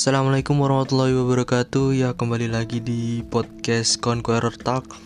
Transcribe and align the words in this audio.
Assalamualaikum 0.00 0.56
warahmatullahi 0.64 1.12
wabarakatuh. 1.12 1.92
Ya 1.92 2.16
kembali 2.16 2.48
lagi 2.48 2.80
di 2.80 3.20
podcast 3.20 4.00
Conqueror 4.00 4.56
Talk. 4.56 4.96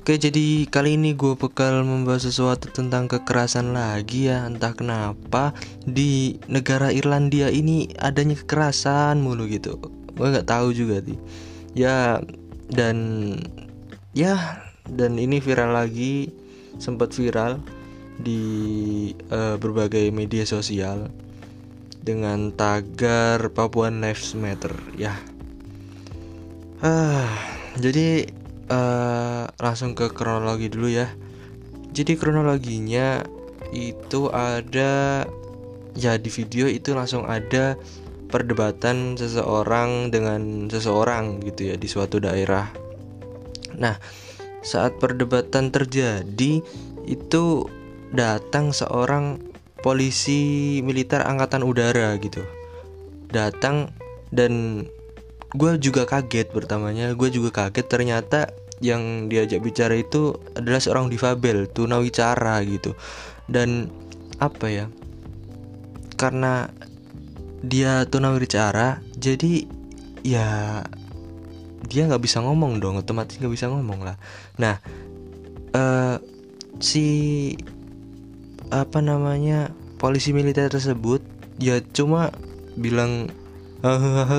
Oke 0.00 0.16
jadi 0.16 0.64
kali 0.72 0.96
ini 0.96 1.12
gue 1.12 1.36
bakal 1.36 1.84
membahas 1.84 2.24
sesuatu 2.24 2.72
tentang 2.72 3.12
kekerasan 3.12 3.76
lagi 3.76 4.32
ya. 4.32 4.48
Entah 4.48 4.72
kenapa 4.72 5.52
di 5.84 6.40
negara 6.48 6.88
Irlandia 6.88 7.52
ini 7.52 7.92
adanya 8.00 8.32
kekerasan 8.40 9.20
mulu 9.20 9.44
gitu. 9.52 9.76
Gue 10.16 10.32
gak 10.32 10.48
tahu 10.48 10.72
juga 10.72 11.04
sih. 11.04 11.20
Ya 11.76 12.24
dan 12.72 13.36
ya 14.16 14.64
dan 14.88 15.20
ini 15.20 15.44
viral 15.44 15.76
lagi 15.76 16.32
sempat 16.80 17.12
viral 17.12 17.60
di 18.16 18.40
uh, 19.28 19.60
berbagai 19.60 20.08
media 20.08 20.48
sosial 20.48 21.12
dengan 22.02 22.50
tagar 22.50 23.38
Papuan 23.54 24.02
Lives 24.02 24.34
Matter 24.34 24.74
ya. 24.98 25.14
Ah, 26.82 27.30
jadi 27.78 28.26
uh, 28.66 29.46
langsung 29.62 29.94
ke 29.94 30.10
kronologi 30.10 30.66
dulu 30.66 30.90
ya. 30.90 31.06
Jadi 31.94 32.18
kronologinya 32.18 33.22
itu 33.70 34.26
ada 34.34 35.24
ya 35.94 36.18
di 36.18 36.28
video 36.28 36.66
itu 36.66 36.92
langsung 36.92 37.24
ada 37.24 37.78
perdebatan 38.32 39.14
seseorang 39.14 40.08
dengan 40.08 40.66
seseorang 40.66 41.38
gitu 41.44 41.70
ya 41.70 41.76
di 41.78 41.86
suatu 41.86 42.18
daerah. 42.18 42.66
Nah, 43.76 43.96
saat 44.64 44.96
perdebatan 44.96 45.68
terjadi 45.68 46.64
itu 47.04 47.44
datang 48.12 48.72
seorang 48.72 49.51
polisi 49.82 50.78
militer 50.86 51.20
angkatan 51.26 51.66
udara 51.66 52.14
gitu. 52.22 52.46
Datang 53.28 53.90
dan 54.30 54.86
gue 55.52 55.72
juga 55.82 56.08
kaget 56.08 56.48
pertamanya. 56.54 57.12
Gue 57.12 57.28
juga 57.28 57.50
kaget 57.52 57.86
ternyata 57.90 58.40
yang 58.82 59.30
diajak 59.30 59.62
bicara 59.62 59.94
itu 59.94 60.38
adalah 60.56 60.80
seorang 60.82 61.10
difabel 61.10 61.68
tunawicara 61.68 62.62
gitu. 62.64 62.94
Dan 63.50 63.90
apa 64.38 64.66
ya? 64.70 64.86
Karena 66.16 66.70
dia 67.62 68.02
tunawicara 68.10 68.98
jadi 69.14 69.70
ya 70.26 70.82
dia 71.86 72.02
nggak 72.10 72.22
bisa 72.22 72.42
ngomong 72.42 72.82
dong 72.82 72.98
otomatis 72.98 73.38
nggak 73.38 73.54
bisa 73.54 73.70
ngomong 73.70 74.02
lah. 74.02 74.18
Nah 74.58 74.82
uh, 75.74 76.18
si 76.82 77.06
apa 78.70 79.02
namanya 79.02 79.72
polisi 79.98 80.30
militer 80.30 80.70
tersebut 80.70 81.24
ya 81.58 81.82
cuma 81.94 82.30
bilang 82.78 83.30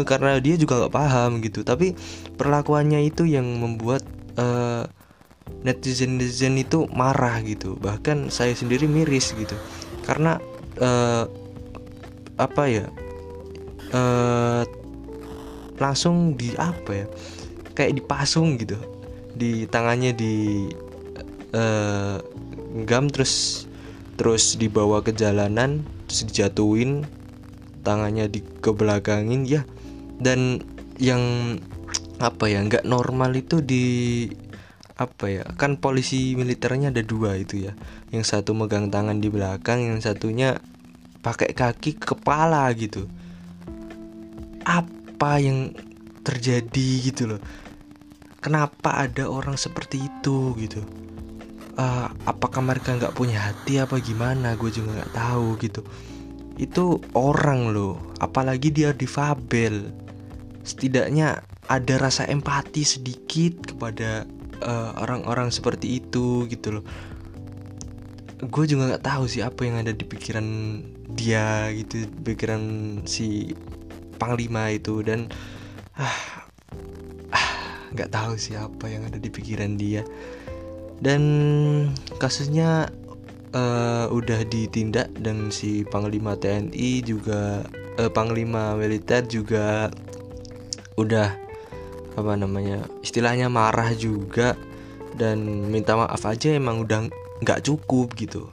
karena 0.10 0.40
dia 0.40 0.56
juga 0.56 0.84
nggak 0.84 0.96
paham 0.96 1.44
gitu. 1.44 1.68
Tapi 1.68 1.94
perlakuannya 2.40 3.04
itu 3.04 3.28
yang 3.28 3.46
membuat 3.60 4.04
uh, 4.40 4.88
netizen 5.68 6.16
netizen 6.16 6.56
itu 6.56 6.88
marah 6.96 7.44
gitu. 7.44 7.76
Bahkan 7.76 8.32
saya 8.32 8.56
sendiri 8.56 8.88
miris 8.88 9.36
gitu. 9.36 9.56
Karena 10.08 10.40
uh, 10.80 11.28
apa 12.40 12.64
ya 12.72 12.88
uh, 13.92 14.64
langsung 15.78 16.40
di 16.40 16.56
apa 16.56 16.92
ya 17.04 17.06
kayak 17.76 18.00
dipasung 18.00 18.56
gitu. 18.56 18.80
Di 19.36 19.68
tangannya 19.68 20.16
di 20.16 20.68
uh, 21.52 22.18
gam 22.88 23.12
terus 23.12 23.66
terus 24.14 24.56
dibawa 24.56 25.02
ke 25.02 25.14
jalanan 25.14 25.82
terus 26.06 26.30
dijatuhin 26.30 27.06
tangannya 27.82 28.30
dikebelakangin 28.30 29.46
ya. 29.46 29.62
Dan 30.22 30.64
yang 31.02 31.22
apa 32.22 32.48
ya 32.48 32.64
nggak 32.64 32.88
normal 32.88 33.36
itu 33.36 33.60
di 33.60 33.86
apa 34.94 35.26
ya 35.26 35.44
kan 35.58 35.82
polisi 35.82 36.38
militernya 36.38 36.94
ada 36.94 37.04
dua 37.04 37.36
itu 37.36 37.68
ya. 37.68 37.74
Yang 38.14 38.38
satu 38.38 38.54
megang 38.54 38.94
tangan 38.94 39.20
di 39.20 39.28
belakang 39.28 39.84
yang 39.84 40.00
satunya 40.00 40.62
pakai 41.26 41.52
kaki 41.52 41.98
ke 41.98 42.16
kepala 42.16 42.70
gitu. 42.78 43.10
Apa 44.64 45.44
yang 45.44 45.76
terjadi 46.24 46.90
gitu 47.04 47.36
loh? 47.36 47.42
Kenapa 48.44 49.08
ada 49.08 49.28
orang 49.32 49.56
seperti 49.56 50.04
itu 50.04 50.52
gitu 50.60 50.84
uh, 51.78 52.08
apakah 52.26 52.62
mereka 52.62 52.96
nggak 52.98 53.16
punya 53.16 53.52
hati 53.52 53.82
apa 53.82 53.98
gimana? 54.00 54.54
Gue 54.58 54.70
juga 54.74 55.02
nggak 55.02 55.14
tahu 55.14 55.48
gitu. 55.62 55.82
Itu 56.58 57.02
orang 57.18 57.74
loh 57.74 57.98
apalagi 58.22 58.70
dia 58.70 58.94
difabel. 58.94 59.90
Setidaknya 60.64 61.44
ada 61.68 61.94
rasa 62.00 62.24
empati 62.28 62.88
sedikit 62.88 63.76
kepada 63.76 64.24
eh, 64.64 64.92
orang-orang 65.00 65.52
uh, 65.52 65.56
seperti 65.56 66.00
itu 66.00 66.48
gitu 66.48 66.80
loh. 66.80 66.86
Gue 68.44 68.64
juga 68.64 68.96
nggak 68.96 69.04
tahu 69.04 69.24
sih 69.28 69.44
apa 69.44 69.68
yang 69.68 69.84
ada 69.84 69.92
di 69.92 70.08
pikiran 70.08 70.48
dia 71.14 71.68
gitu 71.76 72.10
pikiran 72.24 72.62
si 73.06 73.52
panglima 74.18 74.72
itu 74.72 75.04
dan 75.04 75.28
ah, 76.00 76.48
ah 77.30 77.50
nggak 77.92 78.10
ah, 78.10 78.14
tahu 78.14 78.34
sih 78.40 78.56
apa 78.58 78.86
yang 78.90 79.06
ada 79.06 79.20
di 79.20 79.30
pikiran 79.30 79.76
dia 79.78 80.02
dan 81.04 81.22
kasusnya 82.16 82.88
uh, 83.52 84.08
udah 84.08 84.48
ditindak 84.48 85.12
dan 85.20 85.52
si 85.52 85.84
panglima 85.84 86.40
TNI 86.40 87.04
juga 87.04 87.68
uh, 88.00 88.08
panglima 88.08 88.80
militer 88.80 89.28
juga 89.28 89.92
udah 90.96 91.36
apa 92.14 92.34
namanya 92.40 92.88
istilahnya 93.04 93.52
marah 93.52 93.92
juga 93.92 94.56
dan 95.20 95.44
minta 95.68 96.00
maaf 96.00 96.24
aja 96.24 96.56
emang 96.56 96.88
udah 96.88 97.12
nggak 97.44 97.68
cukup 97.68 98.16
gitu. 98.16 98.48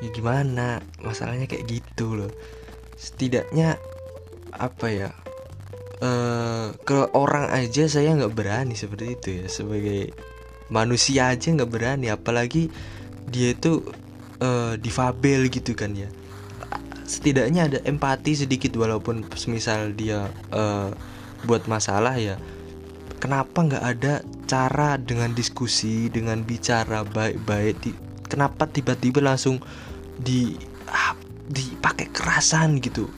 Ya 0.00 0.08
gimana? 0.14 0.80
Masalahnya 1.04 1.50
kayak 1.50 1.68
gitu 1.68 2.16
loh. 2.16 2.32
Setidaknya 2.96 3.76
apa 4.54 4.86
ya 4.88 5.10
uh, 6.00 6.72
ke 6.82 7.12
orang 7.14 7.52
aja 7.52 7.86
saya 7.86 8.16
nggak 8.16 8.34
berani 8.34 8.74
seperti 8.74 9.14
itu 9.14 9.28
ya 9.44 9.46
sebagai 9.50 10.14
manusia 10.68 11.32
aja 11.32 11.48
nggak 11.48 11.70
berani 11.70 12.12
apalagi 12.12 12.68
dia 13.28 13.52
itu 13.52 13.84
uh, 14.40 14.74
difabel 14.80 15.48
gitu 15.52 15.76
kan 15.76 15.92
ya. 15.96 16.08
Setidaknya 17.08 17.72
ada 17.72 17.78
empati 17.88 18.36
sedikit 18.36 18.76
walaupun 18.76 19.24
semisal 19.32 19.96
dia 19.96 20.28
uh, 20.52 20.92
buat 21.48 21.64
masalah 21.68 22.16
ya. 22.20 22.36
Kenapa 23.18 23.64
nggak 23.64 23.84
ada 23.84 24.22
cara 24.46 25.00
dengan 25.00 25.32
diskusi 25.34 26.06
dengan 26.12 26.44
bicara 26.44 27.02
baik-baik 27.02 27.74
di, 27.82 27.90
kenapa 28.28 28.68
tiba-tiba 28.68 29.24
langsung 29.24 29.58
di 30.20 30.54
ah, 30.86 31.16
dipakai 31.48 32.12
kerasan 32.12 32.78
gitu? 32.78 33.08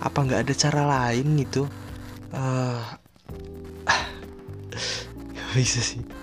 Apa 0.00 0.24
nggak 0.24 0.40
ada 0.48 0.54
cara 0.54 0.82
lain 0.86 1.40
gitu? 1.40 1.66
Uh, 2.30 2.78
bisa 5.56 5.82
sih 5.82 6.19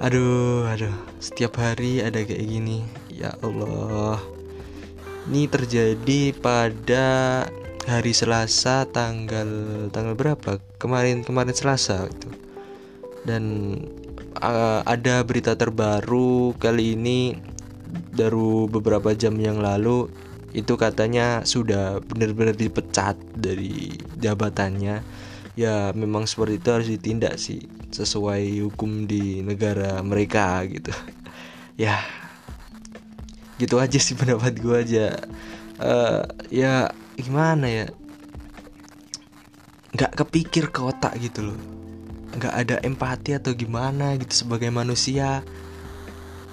Aduh, 0.00 0.64
aduh, 0.64 0.96
setiap 1.20 1.60
hari 1.60 2.00
ada 2.00 2.24
kayak 2.24 2.40
gini. 2.40 2.80
Ya 3.12 3.36
Allah. 3.44 4.16
Ini 5.28 5.44
terjadi 5.44 6.32
pada 6.40 7.06
hari 7.84 8.16
Selasa 8.16 8.88
tanggal 8.88 9.44
tanggal 9.92 10.16
berapa? 10.16 10.56
Kemarin 10.80 11.20
kemarin 11.20 11.52
Selasa 11.52 12.08
itu. 12.08 12.32
Dan 13.28 13.44
uh, 14.40 14.80
ada 14.88 15.20
berita 15.20 15.52
terbaru 15.52 16.56
kali 16.56 16.96
ini 16.96 17.36
baru 18.16 18.72
beberapa 18.72 19.12
jam 19.12 19.36
yang 19.36 19.60
lalu 19.60 20.08
itu 20.56 20.80
katanya 20.80 21.44
sudah 21.44 22.00
benar-benar 22.00 22.56
dipecat 22.56 23.20
dari 23.36 24.00
jabatannya 24.16 25.04
ya 25.60 25.92
memang 25.92 26.24
seperti 26.24 26.56
itu 26.56 26.68
harus 26.72 26.88
ditindak 26.88 27.36
sih 27.36 27.79
sesuai 27.90 28.62
hukum 28.64 29.04
di 29.04 29.42
negara 29.42 29.98
mereka 30.02 30.62
gitu. 30.66 30.90
Ya 31.80 31.96
gitu 33.56 33.80
aja 33.80 33.96
sih 33.96 34.12
pendapat 34.12 34.60
gue 34.60 34.76
aja. 34.76 35.16
Uh, 35.80 36.28
ya 36.52 36.92
gimana 37.16 37.68
ya? 37.68 37.86
Nggak 39.96 40.12
kepikir 40.12 40.68
ke 40.68 40.80
otak 40.84 41.16
gitu 41.16 41.52
loh. 41.52 41.60
Nggak 42.36 42.54
ada 42.56 42.76
empati 42.84 43.32
atau 43.36 43.56
gimana 43.56 44.16
gitu 44.20 44.44
sebagai 44.44 44.68
manusia. 44.68 45.40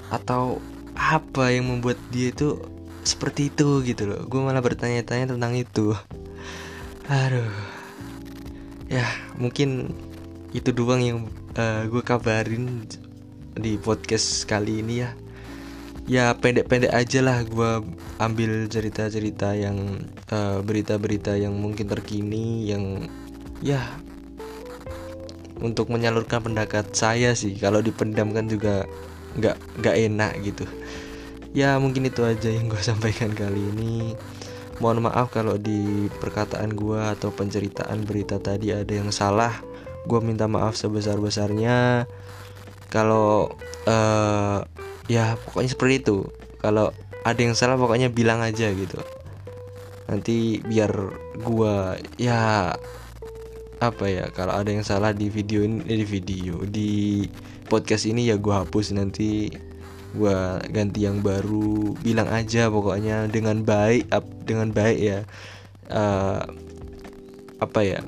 Atau 0.08 0.64
apa 0.96 1.52
yang 1.52 1.76
membuat 1.76 2.00
dia 2.08 2.32
itu 2.32 2.60
seperti 3.04 3.52
itu 3.52 3.84
gitu 3.84 4.04
loh. 4.08 4.24
Gue 4.28 4.44
malah 4.44 4.64
bertanya-tanya 4.64 5.36
tentang 5.36 5.56
itu. 5.56 5.92
Aduh. 7.08 7.52
Ya 8.88 9.08
mungkin 9.36 9.92
itu 10.58 10.74
doang 10.74 11.02
yang 11.06 11.20
uh, 11.54 11.86
gue 11.86 12.02
kabarin 12.02 12.90
di 13.54 13.78
podcast 13.78 14.50
kali 14.50 14.82
ini 14.82 15.06
ya. 15.06 15.14
Ya 16.10 16.26
pendek-pendek 16.34 16.90
aja 16.90 17.20
lah 17.22 17.46
gue 17.46 17.86
ambil 18.18 18.66
cerita-cerita 18.66 19.54
yang 19.54 20.02
berita 20.26 20.98
berita-berita 20.98 21.38
yang 21.38 21.54
mungkin 21.54 21.86
terkini 21.86 22.74
yang 22.74 23.06
ya 23.62 23.84
untuk 25.62 25.94
menyalurkan 25.94 26.42
pendapat 26.42 26.90
saya 26.98 27.38
sih. 27.38 27.54
Kalau 27.62 27.86
dipendam 27.86 28.34
kan 28.34 28.50
juga 28.50 28.90
nggak 29.38 29.84
nggak 29.84 29.96
enak 30.10 30.34
gitu. 30.42 30.66
Ya 31.54 31.78
mungkin 31.78 32.10
itu 32.10 32.26
aja 32.26 32.50
yang 32.50 32.66
gue 32.66 32.82
sampaikan 32.90 33.30
kali 33.38 33.62
ini. 33.78 34.18
Mohon 34.82 35.10
maaf 35.10 35.30
kalau 35.30 35.58
di 35.58 36.10
perkataan 36.18 36.74
gue 36.74 37.02
atau 37.14 37.30
penceritaan 37.30 38.06
berita 38.06 38.42
tadi 38.42 38.74
ada 38.74 38.94
yang 38.94 39.10
salah 39.10 39.67
gue 40.08 40.20
minta 40.24 40.48
maaf 40.48 40.80
sebesar 40.80 41.20
besarnya 41.20 42.08
kalau 42.88 43.52
uh, 43.84 44.64
ya 45.12 45.36
pokoknya 45.36 45.70
seperti 45.72 45.96
itu. 46.04 46.18
Kalau 46.64 46.96
ada 47.28 47.40
yang 47.40 47.56
salah 47.56 47.76
pokoknya 47.76 48.12
bilang 48.12 48.40
aja 48.40 48.72
gitu. 48.72 49.00
Nanti 50.08 50.64
biar 50.64 50.92
gue 51.44 51.76
ya 52.16 52.72
apa 53.78 54.06
ya 54.10 54.26
kalau 54.34 54.58
ada 54.58 54.74
yang 54.74 54.82
salah 54.82 55.14
di 55.14 55.30
video 55.30 55.62
ini 55.62 55.86
eh, 55.86 56.02
di 56.02 56.08
video 56.08 56.66
di 56.66 56.92
podcast 57.70 58.10
ini 58.10 58.32
ya 58.32 58.40
gue 58.40 58.54
hapus 58.56 58.96
nanti. 58.96 59.52
Gue 60.16 60.34
ganti 60.72 61.04
yang 61.04 61.20
baru 61.20 61.94
bilang 62.00 62.32
aja 62.32 62.72
pokoknya 62.72 63.28
dengan 63.28 63.68
baik 63.68 64.08
dengan 64.48 64.72
baik 64.72 64.98
ya. 64.98 65.20
Uh, 65.88 66.44
apa 67.58 67.80
ya 67.80 68.00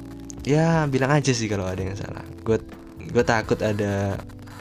ya 0.44 0.88
bilang 0.88 1.12
aja 1.12 1.32
sih 1.36 1.50
kalau 1.52 1.68
ada 1.68 1.82
yang 1.82 1.98
salah. 1.98 2.24
Gue 2.44 2.62
gue 3.10 3.24
takut 3.26 3.60
ada 3.60 4.20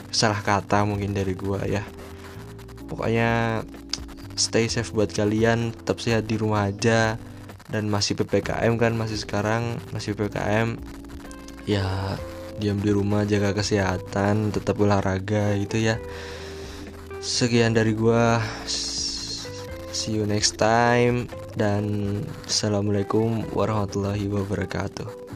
salah 0.09 0.41
kata 0.41 0.83
mungkin 0.83 1.13
dari 1.13 1.37
gue 1.37 1.59
ya. 1.69 1.83
Pokoknya 2.89 3.61
stay 4.33 4.65
safe 4.65 4.89
buat 4.95 5.13
kalian 5.13 5.75
tetap 5.75 6.01
sehat 6.01 6.25
di 6.25 6.35
rumah 6.39 6.67
aja. 6.67 7.15
Dan 7.69 7.85
masih 7.85 8.17
ppkm 8.17 8.81
kan 8.81 8.97
masih 8.97 9.21
sekarang 9.21 9.77
masih 9.93 10.17
ppkm 10.17 10.81
ya 11.69 12.17
diam 12.57 12.81
di 12.81 12.89
rumah 12.89 13.29
jaga 13.29 13.53
kesehatan 13.53 14.49
tetap 14.49 14.81
olahraga 14.81 15.53
gitu 15.61 15.77
ya. 15.77 16.01
Sekian 17.21 17.77
dari 17.77 17.93
gua. 17.93 18.41
See 19.93 20.17
you 20.17 20.25
next 20.25 20.57
time. 20.57 21.29
Dan 21.53 22.23
assalamualaikum 22.49 23.45
warahmatullahi 23.53 24.31
wabarakatuh 24.31 25.29